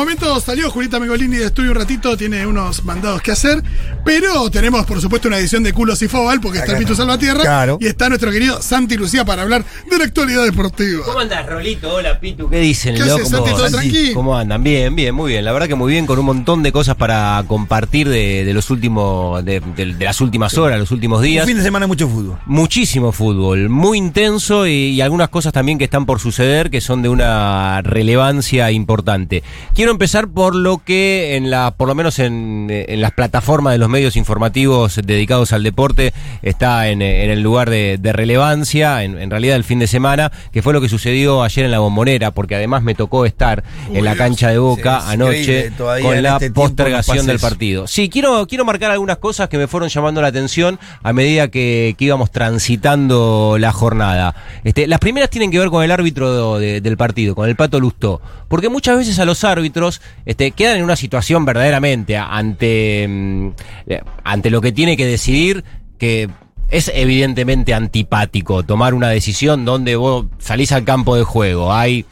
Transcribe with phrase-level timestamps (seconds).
[0.00, 3.62] Momentos salió Julita Megolini de estudio un ratito, tiene unos mandados que hacer,
[4.02, 7.42] pero tenemos por supuesto una edición de Culos y Fobal porque está el Pitu Salvatierra
[7.42, 7.76] Claro.
[7.80, 11.04] y está nuestro querido Santi Lucía para hablar de la actualidad deportiva.
[11.04, 11.92] ¿Cómo andas, Rolito?
[11.94, 12.48] Hola, Pitu.
[12.48, 13.50] ¿Qué dicen, ¿Qué haces, Santi?
[13.50, 14.12] ¿Todo tranqui?
[14.14, 14.62] ¿Cómo andan?
[14.64, 15.44] Bien, bien, muy bien.
[15.44, 18.70] La verdad que muy bien, con un montón de cosas para compartir de, de los
[18.70, 21.46] últimos, de, de- de las últimas horas, los últimos Un días.
[21.46, 22.38] fin de semana mucho fútbol.
[22.46, 27.02] Muchísimo fútbol, muy intenso y, y algunas cosas también que están por suceder que son
[27.02, 29.42] de una relevancia importante.
[29.74, 33.78] Quiero empezar por lo que en la, por lo menos en, en las plataformas de
[33.78, 39.18] los medios informativos dedicados al deporte está en, en el lugar de, de relevancia, en,
[39.18, 42.30] en realidad el fin de semana, que fue lo que sucedió ayer en la bombonera,
[42.32, 46.50] porque además me tocó estar Uy, en la cancha de Boca anoche con la este
[46.50, 47.86] postergación del partido.
[47.86, 51.94] Sí, quiero, quiero marcar algunas cosas que me fueron llamando la atención a medida que,
[51.98, 54.34] que íbamos transitando la jornada.
[54.64, 57.80] Este, las primeras tienen que ver con el árbitro de- del partido, con el Pato
[57.80, 58.20] Lustó.
[58.48, 59.79] Porque muchas veces a los árbitros
[60.26, 63.48] este, quedan en una situación verdaderamente ante, mm,
[63.86, 65.64] eh, ante lo que tiene que decidir
[65.98, 66.28] que
[66.70, 71.72] es evidentemente antipático tomar una decisión donde vos salís al campo de juego.
[71.72, 72.06] Hay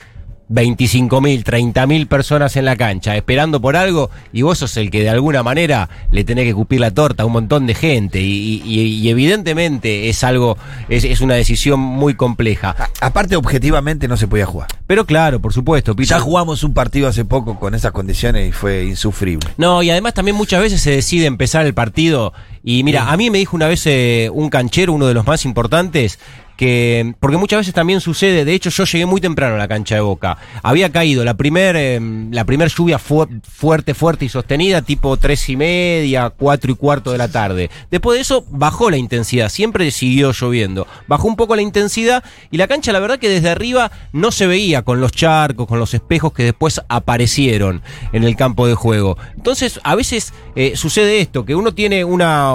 [0.51, 5.11] 25.000, 30.000 personas en la cancha esperando por algo y vos sos el que de
[5.11, 8.81] alguna manera le tenés que cupir la torta a un montón de gente y, y-
[8.99, 10.57] y evidentemente es algo,
[10.89, 12.75] es, es una decisión muy compleja.
[13.01, 14.69] A- aparte, objetivamente no se podía jugar.
[14.87, 16.09] Pero claro, por supuesto, Pito.
[16.11, 19.49] Ya jugamos un partido hace poco con esas condiciones y fue insufrible.
[19.57, 22.33] No, y además también muchas veces se decide empezar el partido.
[22.65, 25.45] Y mira, a mí me dijo una vez eh, un canchero, uno de los más
[25.45, 26.19] importantes,
[26.59, 27.15] que.
[27.21, 28.45] Porque muchas veces también sucede.
[28.45, 30.37] De hecho, yo llegué muy temprano a la cancha de boca.
[30.63, 31.99] Había caído la primer, eh,
[32.31, 37.13] la primer lluvia fu- fuerte, fuerte y sostenida, tipo tres y media, cuatro y cuarto
[37.13, 37.71] de la tarde.
[37.91, 39.49] Después de eso, bajó la intensidad.
[39.49, 40.87] Siempre siguió lloviendo.
[41.07, 44.47] Bajó un poco la intensidad y la cancha, la verdad que desde arriba no se
[44.47, 47.83] veía con los charcos, con los espejos que después aparecieron
[48.13, 49.17] en el campo de juego.
[49.37, 52.55] Entonces, a veces eh, sucede esto, que uno tiene una,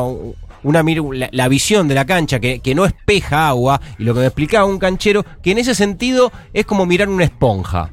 [0.64, 4.22] una la, la visión de la cancha que, que no espeja agua, y lo que
[4.22, 7.92] me explicaba un canchero, que en ese sentido es como mirar una esponja.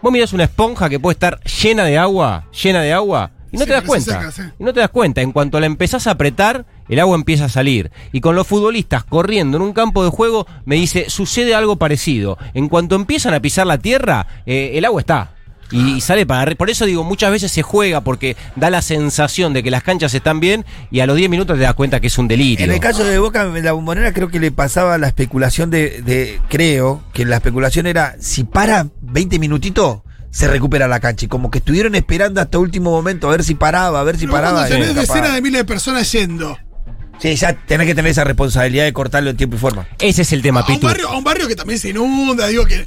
[0.00, 3.64] Vos mirás una esponja que puede estar llena de agua, llena de agua, y no
[3.64, 4.30] Sí, te das cuenta.
[4.58, 5.22] Y no te das cuenta.
[5.22, 7.90] En cuanto la empezás a apretar, el agua empieza a salir.
[8.12, 12.36] Y con los futbolistas corriendo en un campo de juego, me dice, sucede algo parecido.
[12.54, 15.34] En cuanto empiezan a pisar la tierra, eh, el agua está.
[15.70, 19.52] Y, y sale para Por eso digo, muchas veces se juega porque da la sensación
[19.52, 22.06] de que las canchas están bien y a los 10 minutos te das cuenta que
[22.06, 22.64] es un delirio.
[22.64, 26.00] En el caso de Boca, en la bombonera creo que le pasaba la especulación de,
[26.02, 31.24] de- creo que la especulación era, si para 20 minutitos, se recupera la cancha.
[31.26, 34.22] Y como que estuvieron esperando hasta último momento a ver si paraba, a ver si
[34.26, 34.58] Pero paraba.
[34.66, 36.56] cuando tenés y capaz- decenas de miles de personas yendo
[37.20, 39.88] Sí, ya tenés que tener esa responsabilidad de cortarlo en tiempo y forma.
[39.98, 42.64] Ese es el tema, a un, barrio, a un barrio que también se inunda, digo
[42.64, 42.86] que,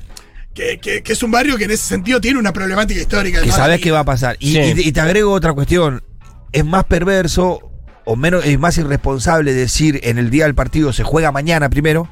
[0.54, 3.42] que, que- que es un barrio que en ese sentido tiene una problemática histórica.
[3.42, 3.56] Que ¿no?
[3.56, 4.36] sabes qué va a pasar.
[4.40, 4.60] Y, Sí.
[4.60, 6.04] y te- y te agrego otra cuestión.
[6.52, 7.60] Es más perverso
[8.04, 12.10] o menos es más irresponsable decir en el día del partido se juega mañana primero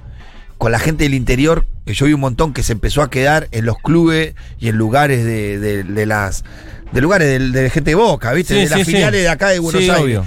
[0.57, 3.47] con la gente del interior, que yo vi un montón que se empezó a quedar
[3.51, 6.44] en los clubes y en lugares de, de- de las
[6.91, 8.53] de lugares de, de gente de Boca, ¿viste?
[8.55, 10.03] Sí, de las sí, de acá de Buenos Sí, Aires.
[10.03, 10.25] obvio.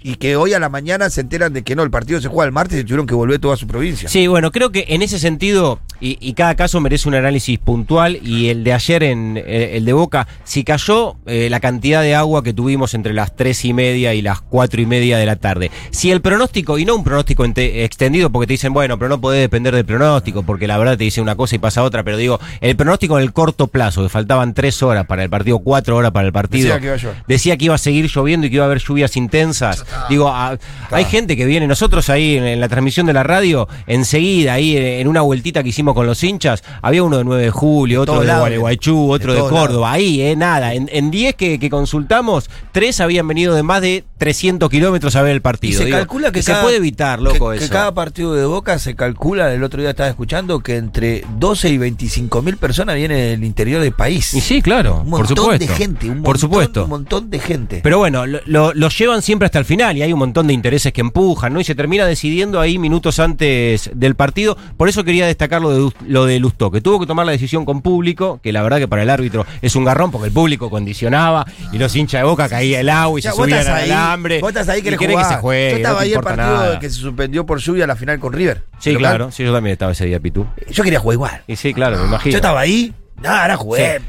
[0.00, 2.46] Y que hoy a la mañana se enteran de que no, el partido se juega
[2.46, 4.08] el martes y tuvieron que volver toda su provincia.
[4.08, 8.16] Sí, bueno, creo que en ese sentido, y, y cada caso merece un análisis puntual,
[8.22, 12.14] y el de ayer, en eh, el de Boca, si cayó eh, la cantidad de
[12.14, 15.34] agua que tuvimos entre las tres y media y las cuatro y media de la
[15.34, 15.72] tarde.
[15.90, 19.20] Si el pronóstico, y no un pronóstico ente- extendido, porque te dicen, bueno, pero no
[19.20, 22.16] podés depender del pronóstico, porque la verdad te dice una cosa y pasa otra, pero
[22.16, 25.96] digo, el pronóstico en el corto plazo, que faltaban tres horas para el partido, cuatro
[25.96, 27.16] horas para el partido, Decía que iba a llover.
[27.26, 29.84] decía que iba a seguir lloviendo y que iba a haber lluvias intensas.
[30.08, 30.58] Digo, a-
[30.90, 34.76] hay gente que viene, nosotros ahí en, en la transmisión de la radio, enseguida, ahí
[34.76, 38.02] en, en una vueltita que hicimos con los hinchas, había uno de 9 de julio,
[38.02, 40.74] otro de Gualeguaychú, otro de de, Córdoba, ahí, eh, nada.
[40.74, 45.22] En, en 10 que, que consultamos, tres habían venido de más de 300 kilómetros a
[45.22, 45.78] ver el Y partido.
[45.78, 47.72] se Digo, calcula que se cada- puede evitar, loco, que, que eso.
[47.72, 51.78] cada partido de Boca se calcula, el otro día estaba escuchando, que entre 12 y
[51.78, 54.34] 25 mil personas vienen del interior del país.
[54.34, 55.66] Y sí, claro, un por montón supuesto.
[55.66, 56.84] de gente, un por montón, supuesto.
[56.84, 57.80] un montón de gente.
[57.82, 59.96] Pero bueno, lo, lo- lo llevan siempre hasta el final.
[59.96, 61.60] y hay un montón de intereses que empujan, ¿no?
[61.60, 64.56] Y se termina decidiendo ahí minutos antes del partido.
[64.76, 67.64] Por eso quería destacar lo de, lo de Lustó, que tuvo que tomar la decisión
[67.64, 70.68] con público, que la verdad que para el árbitro es un garrón porque el público
[70.70, 73.88] condicionaba y los hinchas de boca caía el agua y Ya, se subían al ahí,
[74.08, 74.40] alambre.
[74.40, 75.70] Vos estás ahí que le que se juegue.
[75.70, 76.78] Yo estaba no ahí el partido nada.
[76.78, 78.64] que se suspendió por lluvia la final con River.
[78.78, 79.00] Sí, Local.
[79.00, 80.46] claro, sí, yo también estaba ese día, Pitu.
[80.70, 81.42] Yo quería jugar igual.
[81.46, 82.32] Y sí, claro, me imagino.
[82.32, 82.92] Yo estaba ahí.
[83.20, 84.00] Nada, ahora jugué.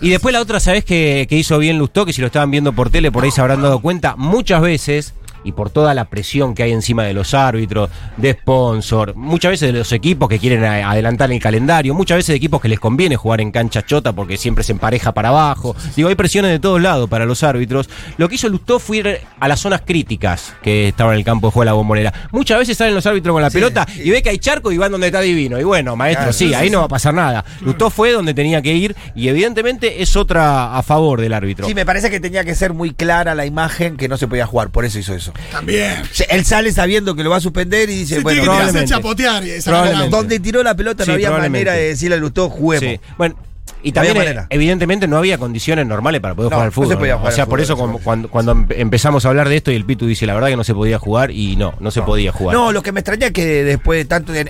[0.00, 2.04] Y después la otra, ¿sabés que, que hizo bien Lustó?
[2.06, 4.14] Que si lo estaban viendo por tele, por ahí se habrán dado cuenta.
[4.16, 5.14] Muchas veces,
[5.48, 9.72] y por toda la presión que hay encima de los árbitros, de sponsor, muchas veces
[9.72, 13.16] de los equipos que quieren adelantar el calendario, muchas veces de equipos que les conviene
[13.16, 15.74] jugar en cancha chota porque siempre se empareja para abajo.
[15.96, 17.88] Digo, hay presiones de todos lados para los árbitros.
[18.18, 21.46] Lo que hizo Lustó fue ir a las zonas críticas que estaban en el campo
[21.46, 22.12] de juego de la bombonera.
[22.30, 24.92] Muchas veces salen los árbitros con la pelota y ve que hay charco y van
[24.92, 25.58] donde está divino.
[25.58, 27.42] Y bueno, maestro, Claro, sí, ahí no va a pasar nada.
[27.62, 31.66] Lustó fue donde tenía que ir y evidentemente es otra a favor del árbitro.
[31.66, 34.46] Sí, me parece que tenía que ser muy clara la imagen que no se podía
[34.46, 35.32] jugar, por eso hizo eso.
[35.50, 36.02] También.
[36.28, 38.84] Él sale sabiendo que lo va a suspender y dice, Sí, bueno, tiene que probablemente.
[38.84, 40.16] hacer chapotear y esa Probablemente.
[40.16, 42.90] donde tiró la pelota Sí, no había manera de decirle a Lustó, juguemos.
[42.94, 43.00] Sí.
[43.16, 43.36] Bueno,
[43.82, 46.74] y también, eh, evidentemente, no había condiciones normales para poder No, jugar al no se
[46.86, 46.98] fútbol.
[46.98, 49.70] podía jugar o sea, por fútbol, eso cuando, cuando empe- empezamos a hablar de esto
[49.70, 52.02] y el Pitu dice la verdad que no se podía jugar y no, no se
[52.02, 52.56] podía jugar.
[52.56, 54.48] No, lo que me extraña es que después de tanto en,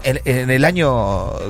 [0.50, 0.88] el año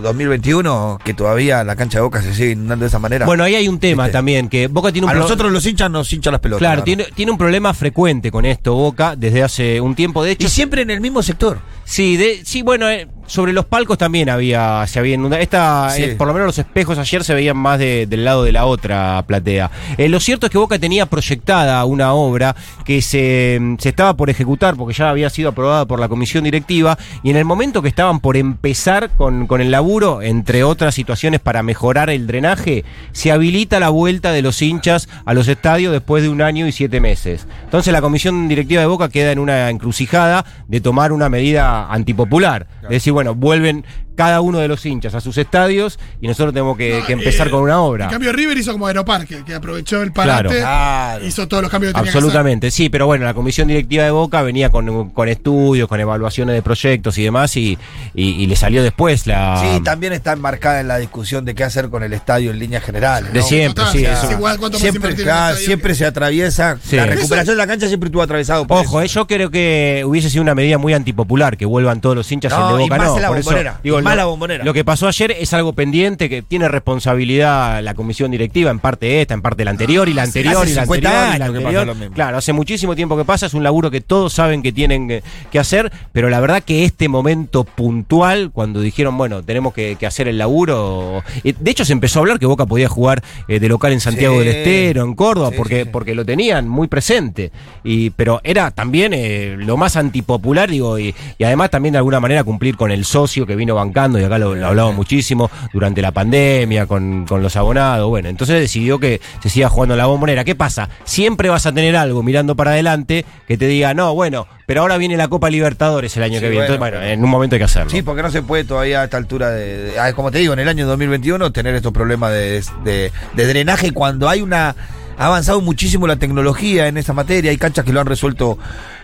[0.02, 3.26] 2021, que todavía la cancha de Boca se sigue inundando de esa manera.
[3.26, 4.12] Bueno, ahí hay un tema ¿Viste?
[4.18, 6.60] también, que Boca tiene un a pro- nosotros los hinchas nos hinchan las pelotas.
[6.60, 10.22] Claro, la tiene, tiene un problema frecuente con esto, Boca, desde hace un tiempo.
[10.24, 11.58] De hecho, Y siempre en el mismo sector.
[11.84, 15.40] Sí, de, sí, bueno, eh, sobre los palcos también había, se había inundado.
[15.40, 16.02] Esta, Sí.
[16.02, 18.64] eh, por lo menos los espejos ayer se veían más de- del lado de la
[18.66, 19.70] otra platea.
[19.96, 24.30] Eh, lo cierto es que Boca tenía proyectada una obra que se, se estaba por
[24.30, 27.88] ejecutar porque ya había sido aprobada por la comisión directiva y en el momento que
[27.88, 33.30] estaban por empezar con, con el laburo, entre otras situaciones para mejorar el drenaje, se
[33.30, 36.98] habilita la vuelta de los hinchas a los estadios después de un año y siete
[37.00, 37.46] meses.
[37.64, 42.66] Entonces la comisión directiva de Boca queda en una encrucijada de tomar una medida antipopular.
[42.84, 43.84] Es decir, bueno, vuelven
[44.18, 47.46] cada uno de los hinchas a sus estadios y nosotros tenemos que, No, que empezar
[47.46, 48.06] eh, con una obra.
[48.06, 51.24] En cambio, River hizo como Aeroparque, que aprovechó el parate, Claro.
[51.24, 54.42] hizo todos los cambios que tenía Absolutamente, sí, pero bueno, la comisión directiva de Boca
[54.42, 57.78] venía con, con estudios, con evaluaciones de proyectos y demás y,
[58.12, 59.60] y- y le salió después la...
[59.76, 62.82] Sí, también está enmarcada en la discusión de qué hacer con el estadio en líneas
[62.82, 63.32] generales.
[63.32, 64.26] De siempre, sí, eso.
[64.26, 66.76] es igual cuánto más Siempre, en claro, siempre que- se atraviesa.
[66.82, 66.96] Sí.
[66.96, 69.04] La recuperación de la cancha siempre estuvo atravesado por Ojo, eso.
[69.04, 72.50] eh, yo creo que hubiese sido una medida muy antipopular que vuelvan todos los hinchas
[72.52, 72.96] No, el de y Boca.
[72.98, 74.64] más no, en la por eso, Bombonera, digo, y más lo, la Bombonera.
[74.64, 79.20] lo que pasó ayer es algo pendiente que tiene responsabilidad la comisión directiva, en parte
[79.20, 81.44] esta, en parte la anterior y la anterior hace y la 50 anterior y la
[81.44, 81.72] que anterior.
[81.74, 82.14] pasa lo mismo.
[82.14, 85.08] Claro, hace muchísimo tiempo que pasa, es un laburo que todos saben que tienen
[85.50, 90.06] que, hacer, pero la verdad que este momento puntual, cuando dijeron, bueno, tenemos que, que
[90.06, 93.68] hacer el laburo, de hecho se empezó a hablar que Boca podía jugar eh, de
[93.68, 94.44] local en Santiago Sí.
[94.44, 95.88] del Estero, en Córdoba, Sí, porque, sí.
[95.90, 97.50] porque lo tenían muy presente.
[97.82, 102.20] Y, pero era también eh, lo más antipopular, digo, y, y además también de alguna
[102.20, 106.00] manera cumplir con el socio que vino bancando, y acá lo, lo hablamos muchísimo, durante
[106.02, 108.08] la pandemia, con, con los abonados.
[108.08, 110.44] Bueno, entonces decidió que se siga jugando la bombonera.
[110.44, 110.88] ¿Qué pasa?
[111.04, 114.96] Siempre vas a tener algo mirando para adelante que te diga, no, bueno, pero ahora
[114.98, 116.66] viene la Copa Libertadores el año Sí, que viene.
[116.66, 117.90] bueno, Entonces, bueno, en un momento hay que hacerlo.
[117.90, 120.52] Sí, porque no se puede todavía a esta altura de, de- ah, como te digo,
[120.52, 124.76] en el año 2021 tener estos problemas de, de- de drenaje cuando hay una
[125.18, 128.56] ha avanzado muchísimo la tecnología en esa materia, hay canchas que lo han resuelto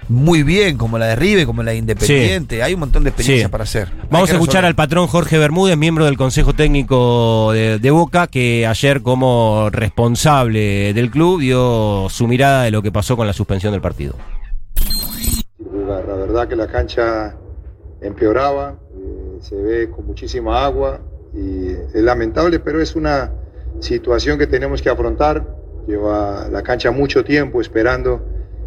[0.08, 3.49] muy bien, como la de Rive, como la de Independiente, hay un montón de experiencias
[3.49, 3.50] Sí.
[3.50, 3.88] para hacer.
[4.11, 8.67] Vamos a escuchar al patrón Jorge Bermúdez, miembro del Consejo Técnico de, de Boca, que
[8.67, 13.72] ayer como responsable del club dio su mirada de lo que pasó con la suspensión
[13.72, 14.15] del partido.
[15.72, 16.05] lugar.
[16.06, 17.34] La verdad que la cancha
[18.03, 21.00] empeoraba, eh, se ve con muchísima agua
[21.34, 23.32] y es lamentable, pero es una
[23.81, 25.44] situación que tenemos que afrontar.
[25.86, 28.22] Lleva la cancha mucho tiempo esperando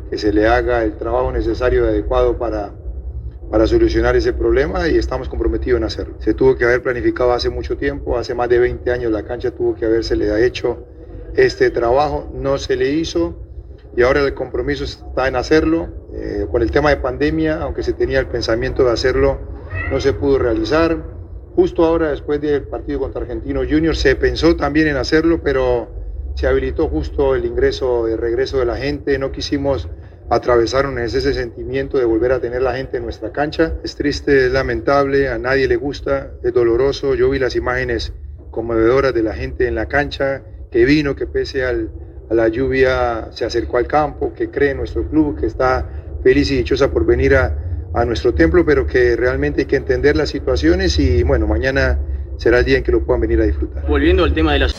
[0.09, 2.71] que se le haga el trabajo necesario y adecuado para,
[3.49, 6.15] para solucionar ese problema y estamos comprometidos en hacerlo.
[6.19, 9.51] Se tuvo que haber planificado hace mucho tiempo, hace más de 20 años la cancha
[9.51, 10.85] tuvo que haberse le hecho
[11.35, 13.35] este trabajo, no se le hizo
[13.95, 15.89] y ahora el compromiso está en hacerlo.
[16.13, 19.39] Eh, con el tema de pandemia, aunque se tenía el pensamiento de hacerlo,
[19.91, 20.97] no se pudo realizar.
[21.55, 25.87] Justo ahora, después del partido contra Argentino Junior, se pensó también en hacerlo, pero
[26.37, 29.17] se habilitó justo el ingreso, el regreso de la gente.
[29.17, 29.89] No quisimos
[30.29, 33.73] atravesar ese sentimiento de volver a tener la gente en nuestra cancha.
[33.83, 37.15] Es triste, es lamentable, a nadie le gusta, es doloroso.
[37.15, 38.13] Yo vi las imágenes
[38.51, 41.89] conmovedoras de la gente en la cancha que vino, que pese al,
[42.29, 45.89] a la lluvia se acercó al campo, que cree en nuestro club, que está
[46.21, 50.15] feliz y dichosa por venir a, a nuestro templo, pero que realmente hay que entender
[50.15, 51.99] las situaciones y bueno, mañana
[52.37, 53.87] será el día en que lo puedan venir a disfrutar.
[53.87, 54.75] Volviendo al tema de las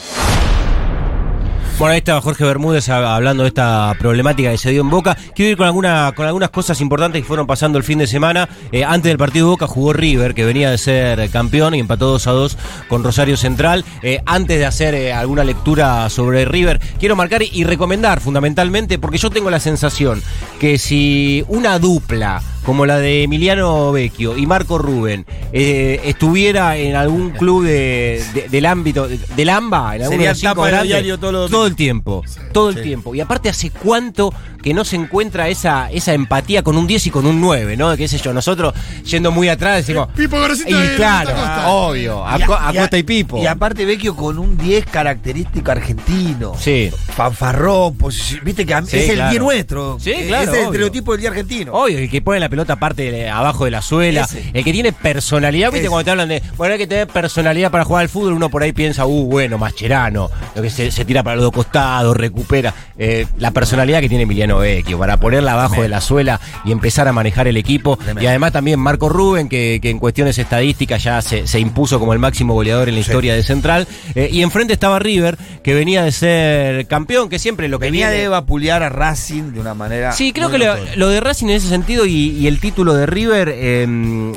[1.79, 5.17] Bueno, ahí estaba Jorge Bermúdez hablando de esta problemática que se dio en Boca.
[5.37, 8.49] Quiero ir con, alguna, con algunas cosas importantes que fueron pasando el fin de semana.
[8.73, 12.09] Eh, antes del partido de Boca jugó River, que venía de ser campeón y empató
[12.09, 12.59] 2 a 2
[12.89, 13.85] con Rosario Central.
[14.03, 19.19] Eh, antes de hacer eh, alguna lectura sobre River, quiero marcar y recomendar fundamentalmente, porque
[19.19, 20.21] yo tengo la sensación
[20.59, 26.97] que si una dupla como la de Emiliano Vecchio y Marco Rubén eh, estuviera en
[26.97, 30.51] algún club de- de- del ámbito, de- del AMBA, en alguno Sería de los cinco
[30.55, 33.15] tapa del grandes, diario todos los todo el tiempo, todo el tiempo.
[33.15, 37.11] Y aparte, ¿hace cuánto que no se encuentra esa, esa empatía con un 10 y
[37.11, 37.97] con un 9, ¿no?
[37.97, 38.33] ¿Qué sé yo?
[38.33, 40.09] Nosotros, yendo muy atrás, decimos.
[40.17, 42.47] Pipo Gorosito Y de claro, Costa obvio, a, Y a-
[42.81, 43.39] Costa y Pipo.
[43.41, 46.55] Y aparte Vecchio con un 10 característico argentino.
[46.59, 46.91] Sí.
[47.15, 49.31] Fanfarrón, pues, viste que a mí- Sí, es el claro.
[49.31, 49.99] 10 nuestro.
[50.01, 50.63] Sí, Es claro, el obvio.
[50.65, 51.73] estereotipo del día argentino.
[51.75, 54.51] Obvio, el que pone la pelota aparte de- abajo de la suela, Ese.
[54.53, 55.89] el que tiene personalidad, viste Ese.
[55.89, 58.63] cuando te hablan de, bueno, hay que tener personalidad para jugar al fútbol, uno por
[58.63, 62.73] ahí piensa, uh, bueno, Mascherano, lo que se, se tira para los dos costados, recupera,
[63.01, 67.07] Eh, la personalidad que tiene Emiliano Vecchio, para ponerla abajo de la suela y empezar
[67.07, 71.23] a manejar el equipo, y además también Marco Rubén, que, que en cuestiones estadísticas ya
[71.23, 74.73] se, se impuso como el máximo goleador en la historia de Central, Eh, y enfrente
[74.73, 78.83] estaba River, que venía de ser campeón, que siempre lo que Venía viene- de vapulear
[78.83, 80.13] a Racing de una manera.
[80.13, 83.49] Sí, creo que lo, de Racing en ese sentido y, y el título de River,
[83.55, 84.33] eh,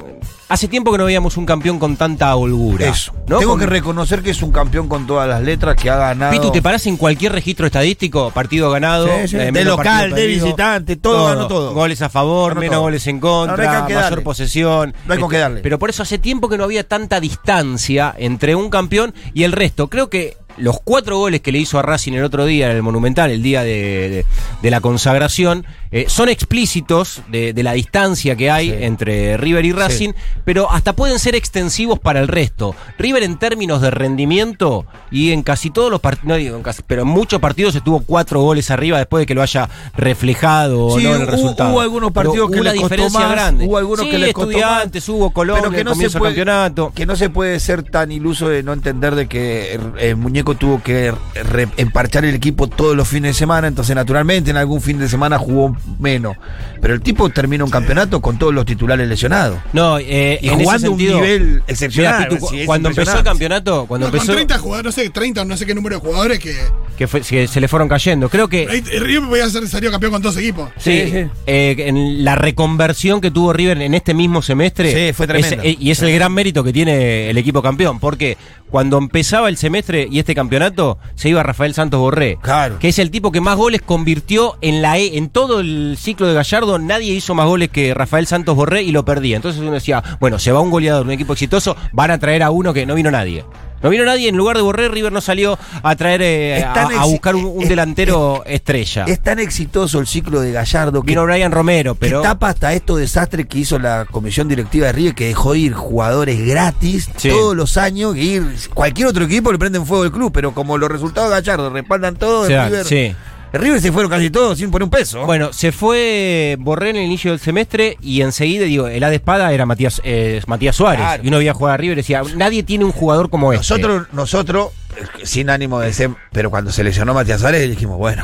[0.51, 2.87] hace tiempo que no veíamos un campeón con tanta holgura.
[2.89, 3.13] Eso.
[3.27, 3.37] ¿no?
[3.39, 6.31] Tengo Con- que reconocer que es un campeón con todas las letras que ha ganado.
[6.33, 8.31] Pitu, ¿te parás en cualquier registro estadístico?
[8.31, 9.37] Partido ganado, Sí, sí.
[9.37, 11.73] eh, De local, de perdido, visitante, todo, ganó todo.
[11.73, 12.81] Goles a favor, Ganó menos todo.
[12.83, 13.95] goles en No, no contra, darle.
[13.95, 14.93] mayor posesión.
[15.07, 15.61] No hay con qué darle.
[15.61, 19.51] Pero por eso hace tiempo que no había tanta distancia entre un campeón y el
[19.53, 19.87] resto.
[19.87, 22.83] Creo que los cuatro goles que le hizo a Racing el otro día en el
[22.83, 24.25] Monumental, el día de, de-
[24.61, 28.75] de la consagración, eh, son explícitos de, de la distancia que hay Sí.
[28.81, 30.11] entre River y Racing,
[30.45, 32.75] pero hasta pueden ser extensivos para el resto.
[32.97, 36.81] River en términos de rendimiento y en casi todos los partidos, no digo en casi,
[36.85, 39.67] pero en muchos partidos estuvo cuatro goles arriba después de que lo haya
[40.15, 41.71] reflejado Sí, no en el hubo- resultado.
[41.73, 43.65] hubo algunos Pero partidos que costó diferencia más, grande.
[43.65, 44.55] hubo algunos que les costó más.
[44.57, 46.91] estudiantes, hubo Colón Pero que el no se comienzo puede, del campeonato.
[46.93, 50.50] que no se puede ser tan iluso de no entender de que el, el muñeco
[50.55, 54.81] tuvo que re- emparchar el equipo todos los fines de semana, entonces naturalmente en algún
[54.81, 56.35] fin de semana jugó menos.
[56.81, 59.59] Pero el tipo termina un campeonato con todos los titulares lesionados.
[59.73, 62.27] No, eh, Y en ese jugando un nivel excepcional.
[62.29, 65.41] Mira, es cuando empezó el campeonato, cuando No, con empezó 30 jugadores, no sé, 30
[65.41, 66.55] o no sé qué número de jugadores que.
[67.01, 68.29] Que, fue- que se le fueron cayendo.
[68.29, 70.69] Creo que Ahí, River podía ser salió campeón con dos equipos.
[70.77, 75.07] Sí, Sí, eh, en la reconversión que tuvo River en este mismo semestre.
[75.07, 75.63] Sí, fue tremendo.
[75.63, 77.99] es- eh, y es el gran mérito que tiene el equipo campeón.
[77.99, 78.37] Porque
[78.69, 82.37] cuando empezaba el semestre y este campeonato, se iba Rafael Santos Borré.
[82.39, 82.77] Claro.
[82.77, 85.17] Que es el tipo que más goles convirtió en la E.
[85.17, 88.91] En todo el ciclo de Gallardo, nadie hizo más goles que Rafael Santos Borré y
[88.91, 89.37] lo perdía.
[89.37, 92.51] Entonces uno decía, bueno, se va un goleador, un equipo exitoso, van a traer a
[92.51, 93.43] uno que no vino nadie.
[93.83, 97.35] No vino nadie, en lugar de Borré, River no salió a traer eh, a, buscar
[97.35, 99.05] un, un es- delantero estrella.
[99.07, 102.21] Es tan exitoso el ciclo de Gallardo que Vino Brian Romero, pero.
[102.21, 105.73] que tapa hasta estos desastres que hizo la comisión directiva de River, que dejó ir
[105.73, 107.29] jugadores gratis Sí.
[107.29, 110.77] todos los años, que ir cualquier otro equipo le prenden fuego el club, pero como
[110.77, 113.15] los resultados de Gallardo respaldan todo, River, sí.
[113.53, 115.25] River se fueron casi todos sin poner un peso.
[115.25, 119.15] Bueno, se fue Borré en el inicio del semestre y enseguida, digo, el A de
[119.17, 121.01] espada era Matías, eh, Matías Suárez.
[121.01, 121.23] Claro.
[121.23, 123.59] Y uno veía jugar a River y decía, nadie tiene un jugador como este.
[123.59, 128.23] nosotros, nosotros, eh, sin ánimo de ser, pero cuando se lesionó Matías Suárez dijimos, bueno,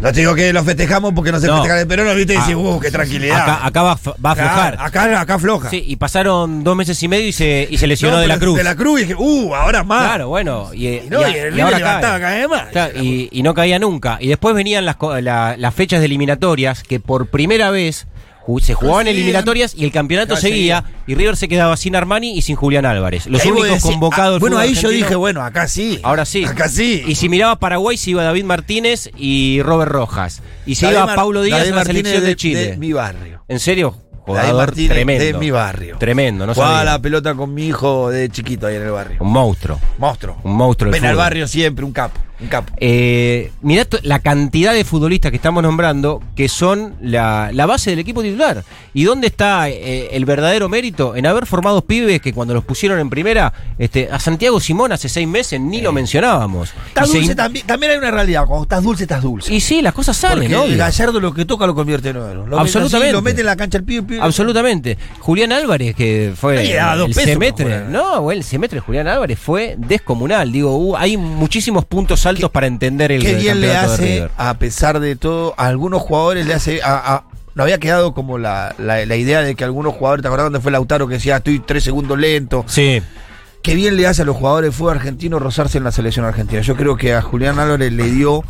[0.00, 1.62] no te digo que lo festejamos porque no se No.
[1.62, 3.40] festeja, pero no viste y Ah, decís, uh, qué tranquilidad.
[3.42, 4.76] Acá, acá va, a f- va a aflojar.
[4.80, 5.70] Acá, acá afloja.
[5.70, 8.38] Sí, y pasaron dos meses y medio y se, y se lesionó No, de la
[8.38, 8.56] Cruz.
[8.56, 10.04] De la Cruz y dije, uh, ahora más.
[10.04, 10.70] Claro, bueno.
[10.74, 12.66] Y, Y no, y, el ahora levantaba cada vez más.
[12.72, 14.18] Claro, y, no caía nunca.
[14.20, 18.06] Y después venían las, la- las fechas de eliminatorias que por primera vez
[18.60, 22.42] se jugaban eliminatorias y el campeonato No, seguía y River se quedaba sin Armani y
[22.42, 23.26] sin Julián Álvarez.
[23.26, 24.28] Los únicos convocados.
[24.28, 25.98] ah, del bueno, ahí yo dije, bueno, acá sí.
[26.02, 26.44] Ahora sí.
[26.44, 27.02] Acá sí.
[27.06, 30.42] Y si miraba Paraguay, se iba David Martínez y Robert Rojas.
[30.64, 32.66] Y se David iba Mar- Paulo Díaz David a la Martínez selección de, Chile.
[32.72, 33.44] De mi barrio.
[33.48, 33.96] ¿En serio?
[34.26, 35.24] Jugador tremendo.
[35.24, 35.96] de mi barrio.
[35.98, 36.92] Tremendo, no Jugaba sabía.
[36.92, 39.16] la pelota con mi hijo de chiquito ahí en el barrio.
[39.20, 39.78] Un monstruo.
[39.98, 40.36] Monstruo.
[40.42, 40.90] Un monstruo.
[40.92, 42.20] Ven al barrio siempre, un capo.
[42.38, 42.70] Un capo.
[42.76, 47.98] Eh, mirá la cantidad de futbolistas que estamos nombrando que son la, la base del
[47.98, 48.62] equipo titular.
[48.92, 51.16] ¿Y dónde está eh, el verdadero mérito?
[51.16, 55.08] En haber formado pibes que cuando los pusieron en primera, este, a Santiago Simón hace
[55.08, 56.74] seis meses ni lo mencionábamos.
[56.88, 57.66] Estás se dulce también.
[57.66, 58.44] También hay una realidad.
[58.44, 59.54] Cuando estás dulce, estás dulce.
[59.54, 60.64] Y sí, las cosas salen, Porque ¿no?
[60.64, 62.58] el Gallardo lo que toca lo convierte en oro.
[62.58, 62.98] Absolutamente.
[62.98, 64.00] mete así, Lo mete en la cancha el pibe.
[64.00, 64.98] el pibe- Absolutamente.
[65.20, 66.56] Julián Álvarez, que fue
[66.96, 67.84] dos el pesos semestre.
[67.88, 70.52] No, bueno, el semestre Julián Álvarez fue descomunal.
[70.52, 75.16] Digo, hay muchísimos puntos altos para entender el Qué bien le hace, a pesar de
[75.16, 76.80] todo, a algunos jugadores le hace.
[76.82, 80.28] A, a- no había quedado como la, la- la idea de que algunos jugadores, ¿te
[80.28, 82.64] acordás cuando fue Lautaro que decía estoy tres segundos lento?
[82.68, 83.00] Sí.
[83.62, 86.60] qué bien le hace a los jugadores de fútbol argentino rozarse en la selección argentina.
[86.60, 88.44] Yo creo que a Julián Álvarez le dio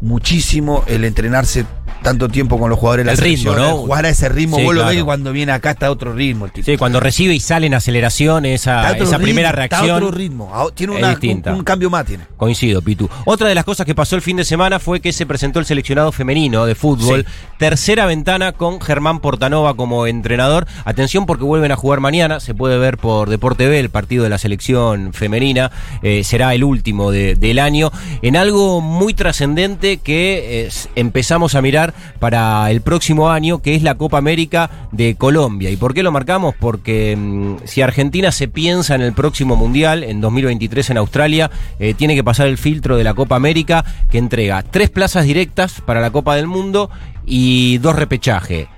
[0.00, 1.64] muchísimo el entrenarse
[2.02, 3.76] tanto tiempo con los jugadores de la El ritmo, ¿no?
[3.76, 4.56] jugar a ese ritmo.
[4.56, 6.64] Sí, Vos lo ves que cuando viene acá está a otro ritmo el tipo.
[6.64, 9.96] Sí, cuando recibe y sale en aceleración, esa, Está ritmo, primera está a reacción.
[9.96, 10.50] otro ritmo.
[10.54, 11.52] Ah, Tiene una- un, distinta.
[11.54, 12.06] un cambio más.
[12.06, 12.24] Tiene.
[12.38, 13.06] Coincido, Pitu.
[13.26, 15.66] Otra de las cosas que pasó el fin de semana fue que se presentó el
[15.66, 17.26] seleccionado femenino de fútbol.
[17.58, 20.66] Tercera ventana con Germán Portanova como entrenador.
[20.86, 22.40] Atención porque vuelven a jugar mañana.
[22.40, 25.70] Se puede ver por Deporte B el partido de la selección femenina.
[26.02, 27.90] Eh, será el último de- del año.
[28.22, 33.82] En algo muy trascendente que eh, empezamos a mirar para el próximo año, que es
[33.82, 35.70] la Copa América de Colombia.
[35.70, 36.54] ¿Y por qué lo marcamos?
[36.58, 41.94] Porque mm, si Argentina se piensa en el próximo Mundial, en 2023 en Australia, eh,
[41.94, 46.00] tiene que pasar el filtro de la Copa América, que entrega tres plazas directas para
[46.00, 46.90] la Copa del Mundo
[47.26, 48.68] y dos repechajes.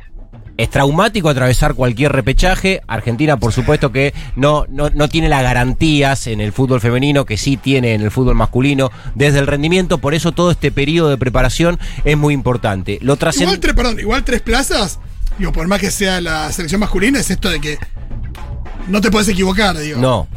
[0.57, 2.83] Es traumático atravesar cualquier repechaje.
[2.87, 7.37] Argentina, por supuesto, que no, no, no tiene las garantías en el fútbol femenino que
[7.37, 9.99] sí tiene en el fútbol masculino desde el rendimiento.
[9.99, 12.99] Por eso todo este periodo de preparación es muy importante.
[13.01, 14.99] Lo Igual tres, perdón, igual tres plazas,
[15.39, 17.79] digo, por más que sea la selección masculina, es esto de que
[18.89, 20.01] no te puedes equivocar, digo.
[20.01, 20.29] No.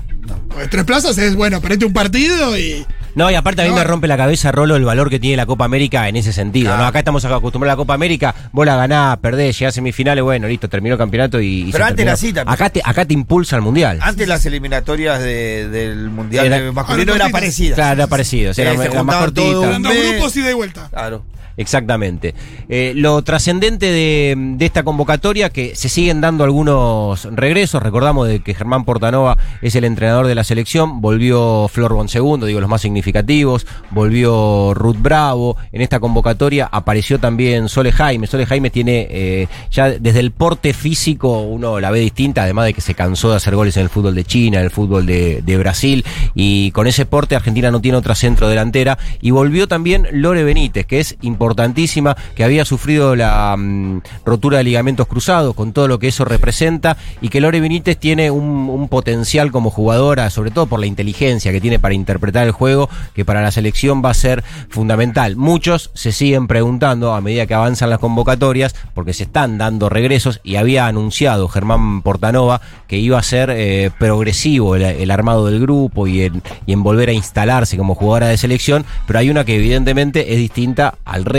[0.69, 2.85] Tres plazas es, bueno, perdete un partido y.
[3.15, 3.77] No, y aparte a mí No.
[3.77, 6.65] me rompe la cabeza, Rolo, el valor que tiene la Copa América en ese sentido.
[6.67, 6.81] Claro.
[6.83, 6.87] ¿no?
[6.87, 10.47] Acá estamos acostumbrados a la Copa América, vos la ganás, perdés, llegás a semifinales, bueno,
[10.47, 11.61] listo, terminó el campeonato y.
[11.69, 12.09] y Pero se antes terminó.
[12.09, 12.53] era así también.
[12.53, 13.99] Acá te, acá te impulsa al mundial.
[14.01, 17.75] Antes las eliminatorias de- del Mundial Era- de masculino Ah, era no, parecida.
[17.75, 18.53] Claro, era parecido.
[18.53, 20.09] Sí, era, se era más Eran Hombre.
[20.11, 20.89] grupos y de vuelta.
[20.89, 21.23] Claro.
[21.57, 22.35] Exactamente.
[22.67, 28.53] Eh, lo trascendente de, esta convocatoria, que se siguen dando algunos regresos, recordamos de que
[28.53, 33.65] Germán Portanova es el entrenador de la selección, volvió Flor Bonsegundo, digo los más significativos,
[33.91, 39.91] volvió Ruth Bravo, en esta convocatoria apareció también Sole Jaime, Sole Jaime tiene eh, ya
[39.91, 43.55] desde el porte físico uno la ve distinta, además de que se cansó de hacer
[43.55, 47.05] goles en el fútbol de China, en el fútbol de, de Brasil, y con ese
[47.05, 52.17] porte Argentina no tiene otra centro delantera, y volvió también Lore Benítez, que es importantísima,
[52.33, 56.97] que había sufrido la mm, rotura de ligamentos cruzados, con todo lo que eso representa,
[57.21, 61.61] y que Lore Benítez tiene un, potencial como jugadora, sobre todo por la inteligencia que
[61.61, 65.35] tiene para interpretar el juego, que para la selección va a ser fundamental.
[65.35, 70.39] Muchos se siguen preguntando a medida que avanzan las convocatorias, porque se están dando regresos,
[70.43, 75.59] y había anunciado Germán Portanova que iba a ser eh, progresivo el, el armado del
[75.59, 79.45] grupo y en, y en volver a instalarse como jugadora de selección, pero hay una
[79.45, 81.34] que evidentemente es distinta al resto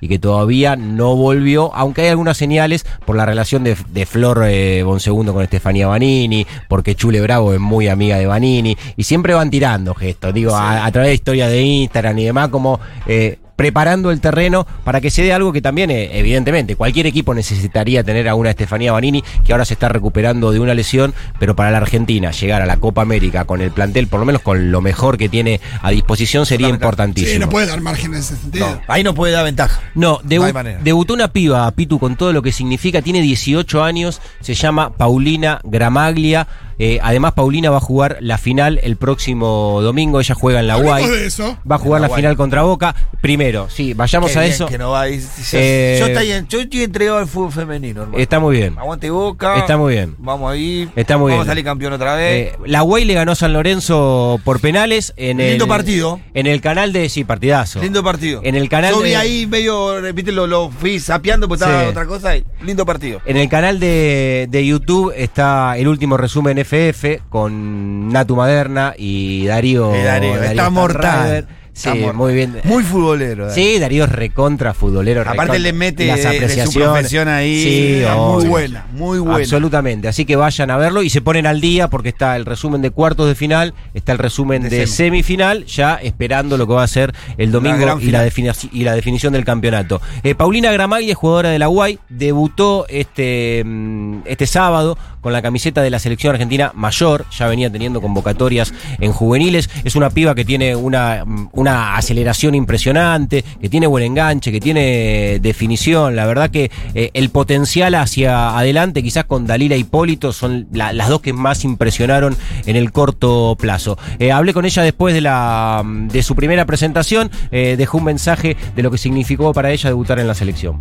[0.00, 4.44] y que todavía no volvió, aunque hay algunas señales por la relación de, de Flor
[4.46, 9.34] eh, Bonsegundo con Estefanía Banini, porque Chule Bravo es muy amiga de Banini, y siempre
[9.34, 12.80] van tirando gestos, digo, a, a través de historias de Instagram y demás, como...
[13.06, 17.32] eh, preparando el terreno para que se dé algo que también, eh, evidentemente, cualquier equipo
[17.32, 21.54] necesitaría tener a una Estefanía Banini que ahora se está recuperando de una lesión, pero
[21.54, 24.72] para la Argentina llegar a la Copa América con el plantel, por lo menos con
[24.72, 27.34] lo mejor que tiene a disposición, sería importantísimo.
[27.34, 28.66] Sí, no puede dar margen en ese sentido.
[28.68, 29.80] No, ahí no puede dar ventaja.
[29.94, 33.00] No, debu- No debutó una piba, Pitu, con todo lo que significa.
[33.00, 36.48] Tiene 18 años, se llama Paulina Gramaglia.
[36.78, 40.20] Eh, además, Paulina va a jugar la final el próximo domingo.
[40.20, 41.06] Ella juega en la UAI.
[41.08, 41.56] de eso.
[41.70, 42.94] Va a jugar la final contra Boca.
[43.20, 44.66] Primero, sí, vayamos Qué a bien eso.
[44.66, 45.08] que no va.
[45.08, 48.18] Y- y- Yo, Eh, yo estoy, en- yo estoy entregado al fútbol femenino, hermano.
[48.18, 48.76] Está muy bien.
[48.78, 49.56] Aguante boca.
[49.58, 50.14] Está muy bien.
[50.18, 50.88] Vamos ahí.
[50.96, 51.50] Está muy Vamos bien.
[51.50, 52.52] a salir campeón otra vez.
[52.54, 56.20] Eh, la UAI le ganó a San Lorenzo por penales en Lindo el partido.
[56.34, 57.80] En el canal de sí, partidazo.
[57.80, 58.40] Lindo partido.
[58.44, 61.82] En el canal Yo vi de- ahí medio, repite, lo, lo fui sapeando porque estaba
[61.84, 61.88] Sí.
[61.90, 62.36] otra cosa.
[62.36, 63.20] y Lindo partido.
[63.26, 69.46] En el canal de, de YouTube está el último resumen FF con Natu Maderna y
[69.46, 69.92] Darío.
[69.92, 71.46] Darío, está mortal.
[71.74, 72.14] Sí, Está mortal.
[72.16, 72.60] muy bien.
[72.64, 73.46] Muy futbolero.
[73.46, 73.54] Darío.
[73.54, 75.22] Sí, Darío es recontra futbolero.
[75.22, 75.58] Aparte recontra.
[75.58, 76.88] le mete las de su apreciaciones.
[76.90, 77.62] profesión ahí.
[77.62, 79.36] Sí, muy buena, muy buena.
[79.38, 80.06] Absolutamente.
[80.08, 82.90] Así que vayan a verlo y se ponen al día porque está el resumen de
[82.90, 85.22] cuartos de final, está el resumen De de, semi.
[85.22, 88.28] semifinal, ya esperando lo que va a ser el domingo y la,
[88.72, 90.00] y la definición del campeonato.
[90.24, 95.40] Eh, Paulina Gramaglia es jugadora de la UAI, debutó este, mm, este sábado con la
[95.40, 100.34] camiseta de la selección argentina mayor, ya venía teniendo convocatorias en juveniles, es una piba
[100.34, 106.26] que tiene una, mm, una aceleración impresionante, que tiene buen enganche, que tiene definición, la
[106.26, 111.20] verdad que eh, el potencial hacia adelante, quizás con Dalila Hipólito, son la- las dos
[111.22, 113.96] que más impresionaron en el corto plazo.
[114.18, 118.56] Eh, hablé con ella después de, la, de su primera presentación, eh, dejó un mensaje
[118.76, 120.78] de lo que significó para ella debutar en la selección.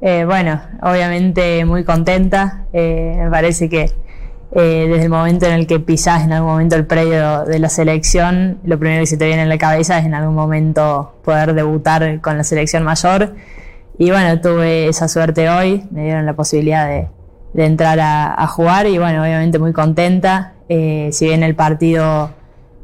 [0.00, 2.64] Bueno, obviamente muy contenta.
[2.72, 3.92] Me parece que
[4.54, 7.68] eh, desde el momento en el que pisás en algún momento el predio de la
[7.68, 11.54] selección, lo primero que se te viene en la cabeza es en algún momento poder
[11.54, 13.34] debutar con la selección mayor.
[13.98, 17.08] Y bueno, tuve esa suerte hoy, me dieron la posibilidad de,
[17.54, 20.54] entrar a, a jugar y bueno, obviamente muy contenta.
[20.68, 22.30] Eh, si bien el partido,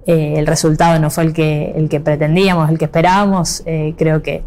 [0.07, 4.23] eh, el resultado no fue el que, el que pretendíamos, el que esperábamos, eh, creo
[4.23, 4.43] que,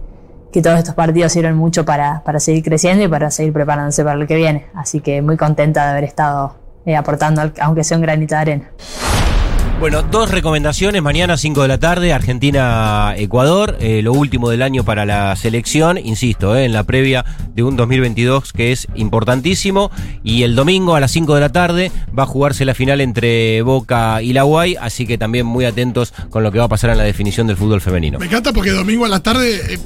[0.52, 4.16] que todos estos partidos sirven mucho para, para seguir creciendo y para seguir preparándose para
[4.16, 4.68] lo que viene.
[4.76, 8.42] Así que muy contenta de haber estado eh, aportando, al- aunque sea un granito de
[8.42, 8.72] arena.
[9.80, 11.02] Bueno, dos recomendaciones.
[11.02, 13.78] Mañana 5 de la tarde, Argentina-Ecuador.
[13.80, 15.98] eh, lo último del año para la selección.
[15.98, 19.90] Insisto, eh, en la previa de un 2022 que es importantísimo.
[20.24, 23.64] Y el domingo a las 5 de la tarde va a jugarse la final entre
[23.64, 24.76] Boca y la Guay.
[24.80, 27.58] Así que también muy atentos con lo que va a pasar en la definición del
[27.58, 28.20] fútbol femenino.
[28.20, 29.74] Me encanta porque domingo a la tarde.
[29.74, 29.80] eh,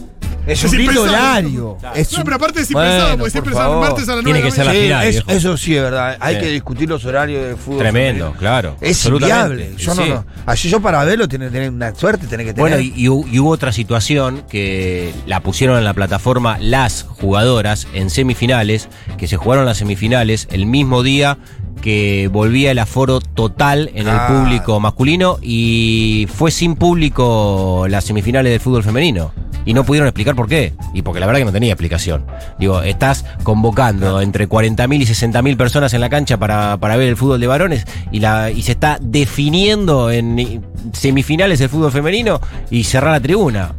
[0.48, 1.78] Es un horario.
[1.96, 4.52] Es no, pero aparte es Bueno, impensado, porque siempre martes a las Tiene 9 que
[4.52, 4.72] ser la.
[4.74, 6.18] Sí, final, eso, sí es verdad.
[6.20, 6.42] Hay Sí.
[6.42, 7.80] que discutir los horarios del fútbol.
[7.80, 8.40] Tremendo, femenino.
[8.40, 8.76] claro.
[8.82, 9.72] Es inviable.
[9.78, 10.02] Yo Sí.
[10.02, 10.26] no, no.
[10.46, 12.70] Así yo para verlo tiene que tener una suerte, tiene que tener.
[12.70, 17.04] Bueno, y, y hu- y hubo otra situación que la pusieron en la plataforma las
[17.10, 21.38] jugadoras en semifinales, que se jugaron las semifinales el mismo día
[21.82, 24.28] que volvía el aforo total en el Ah.
[24.28, 29.32] público masculino y fue sin público las semifinales del fútbol femenino.
[29.66, 30.74] Y no pudieron explicar por qué.
[30.94, 32.26] Y porque la verdad que no tenía explicación.
[32.60, 37.18] Digo, estás convocando entre 40.000 y 60.000 personas en la cancha para, para ver el
[37.18, 42.84] fútbol de varones y, la, y se está definiendo en semifinales el fútbol femenino y
[42.84, 43.76] cerrar la tribuna.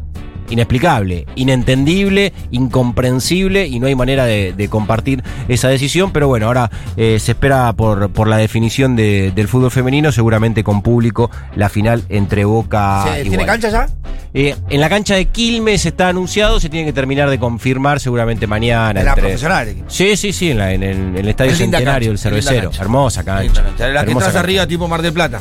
[0.48, 6.12] Inexplicable, inentendible, incomprensible y no hay manera de, de compartir esa decisión.
[6.12, 10.62] Pero bueno, ahora eh, se espera por, por la definición de- del fútbol femenino, seguramente
[10.64, 13.46] con público, la final entre Boca ¿Se- y ¿Tiene Guay.
[13.46, 13.88] cancha ya?
[14.34, 18.46] Eh, en la cancha de Quilmes está anunciado, se tiene que terminar de confirmar seguramente
[18.46, 19.00] mañana.
[19.00, 19.74] En la entre- profesional.
[19.88, 22.68] Sí, sí, sí, en, la- en el, en el Estadio Centenario del Cervecero.
[22.70, 22.82] cancha.
[22.82, 23.62] Hermosa cancha.
[23.62, 23.88] Cancha.
[23.88, 24.40] La que Hermosa estás cancha.
[24.40, 25.40] arriba, tipo Mar del Plata.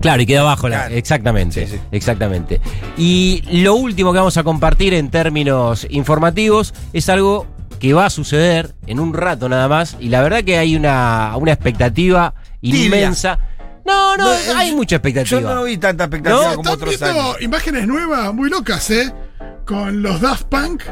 [0.00, 0.94] Claro, y queda abajo, la- Claro.
[0.94, 1.80] exactamente, Sí, sí.
[1.92, 2.60] exactamente.
[2.96, 7.46] Y lo último que vamos a compartir en términos informativos es algo
[7.78, 11.34] que va a suceder en un rato nada más, y la verdad que hay una,
[11.36, 12.84] una expectativa Tibia.
[12.86, 13.38] inmensa.
[13.86, 15.40] No, no, No, hay mucha expectativa.
[15.40, 16.56] Yo no vi tanta expectativa ¿No?
[16.56, 17.36] como otros viendo años.
[17.42, 19.12] imágenes nuevas, muy locas, ¿eh?
[19.66, 20.82] Con los Daft Punk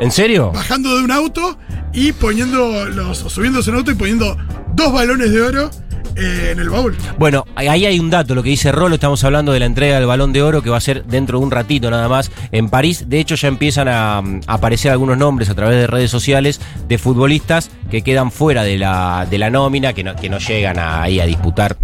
[0.00, 0.52] ¿En serio?
[0.52, 1.58] bajando de un auto
[1.92, 3.18] y poniendo los.
[3.18, 4.36] subiéndose en un auto y poniendo
[4.74, 5.70] dos balones de oro
[6.16, 6.96] eh, en el baúl.
[7.18, 10.06] Bueno, ahí hay un dato, lo que dice Rolo, estamos hablando de la entrega del
[10.06, 13.04] balón de oro que va a ser dentro de un ratito nada más en París.
[13.08, 16.98] De hecho, ya empiezan a, mm, aparecer algunos nombres a través de redes sociales de
[16.98, 21.02] futbolistas que quedan fuera de la, de la nómina, que no, que no llegan a-
[21.02, 21.76] ahí a disputar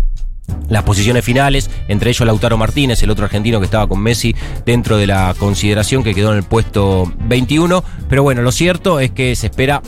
[0.68, 4.35] las posiciones finales, entre ellos Lautaro Martínez, el otro argentino que estaba con Messi
[4.66, 7.83] dentro de la consideración que quedó en el puesto 21.
[8.09, 9.81] Pero bueno, lo cierto es que se espera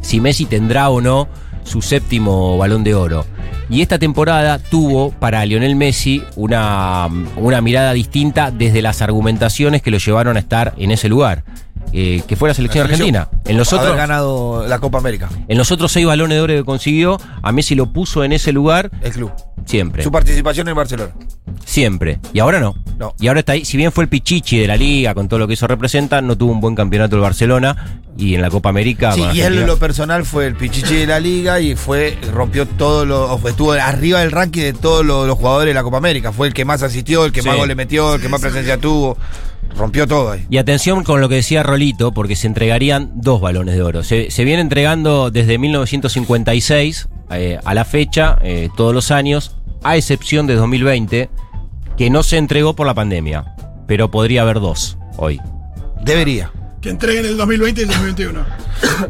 [0.00, 1.28] si Messi tendrá o no
[1.66, 3.26] su séptimo balón de oro.
[3.68, 9.90] Y esta temporada tuvo para Lionel Messi una, una mirada distinta desde las argumentaciones que
[9.90, 11.44] lo llevaron a estar en ese lugar,
[11.92, 13.28] eh, que fue la selección La argentina.
[13.44, 15.28] En los, Haber otros, ganado la Copa América.
[15.48, 18.52] en los otros seis balones de oro que consiguió, a Messi lo puso en ese
[18.52, 19.32] lugar El club.
[19.64, 20.02] siempre.
[20.02, 21.12] Su participación en Barcelona.
[21.64, 22.18] Siempre.
[22.32, 22.74] Y ahora no.
[22.98, 23.14] No.
[23.20, 23.64] Y ahora está ahí.
[23.64, 26.36] Si bien fue el pichichi de la liga, con todo lo que eso representa, no
[26.36, 28.00] tuvo un buen campeonato el Barcelona.
[28.18, 29.12] Y en la Copa América.
[29.12, 33.04] Sí, y él lo personal fue el pichichi de la liga y fue rompió todo
[33.04, 36.32] lo estuvo arriba del ranking de todos los, los jugadores de la Copa América.
[36.32, 37.48] Fue el que más asistió, el que Sí.
[37.48, 39.18] más goles metió, el que más presencia tuvo.
[39.76, 40.46] Rompió todo ahí.
[40.48, 44.02] Y atención con lo que decía Rolito, porque se entregarían dos balones de oro.
[44.02, 49.96] Se, se viene entregando desde 1956 eh, a la fecha, eh, todos los años, a
[49.96, 51.28] excepción de 2020,
[51.96, 53.54] que no se entregó por la pandemia.
[53.86, 55.40] Pero podría haber dos hoy.
[56.02, 56.52] Debería.
[56.80, 58.46] Que entreguen el 2020 y el 2021.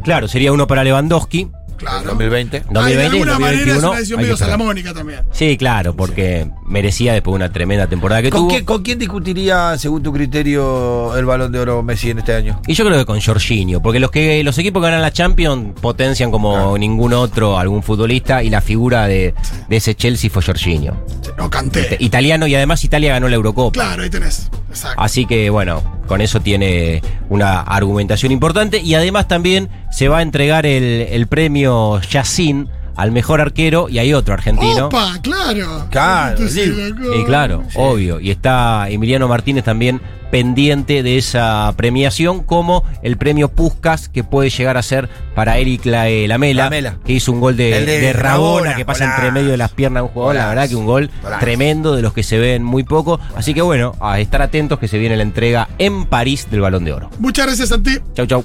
[0.02, 1.50] Claro, sería uno para Lewandowski.
[1.76, 2.08] Claro.
[2.10, 2.56] 2020.
[2.56, 3.88] Ah, 2020 de alguna manera es 2021.
[3.88, 5.20] una decisión medio salamónica también.
[5.32, 8.48] Sí, claro, porque merecía después de una tremenda temporada que ¿Con, tuvo.
[8.50, 12.60] quién, con quién discutiría, según tu criterio, el balón de oro Messi en este año?
[12.66, 15.78] Y yo creo que con Jorginho, porque los que los equipos que ganan la Champions
[15.80, 19.34] potencian como ningún otro algún futbolista y la figura de,
[19.68, 20.96] de ese Chelsea fue Jorginho.
[21.38, 21.96] No canté.
[22.00, 23.72] Italiano y además Italia ganó la Eurocopa.
[23.72, 24.48] Claro, ahí tenés.
[24.76, 25.00] Exacto.
[25.00, 30.22] Así que bueno, con eso tiene una argumentación importante y además también se va a
[30.22, 34.86] entregar el, el premio Yacine al mejor arquero y hay otro argentino.
[34.86, 35.86] Opa, claro.
[35.90, 36.72] Claro, sí.
[37.20, 38.20] Y claro, obvio.
[38.20, 44.50] Y está Emiliano Martínez también pendiente de esa premiación, como el premio Puskas que puede
[44.50, 46.98] llegar a ser para Eric La- eh, Lamela, Lamela.
[47.04, 49.70] que hizo un gol de, de de Rabona, Rabona, que pasa entre medio de las
[49.72, 50.34] piernas de un jugador.
[50.36, 51.10] La verdad que un gol
[51.40, 53.20] tremendo de los que se ven muy poco.
[53.36, 56.84] Así que bueno, a estar atentos que se viene la entrega en París del Balón
[56.84, 57.10] de Oro.
[57.18, 57.98] Muchas gracias a ti.
[58.14, 58.44] Chau, chau.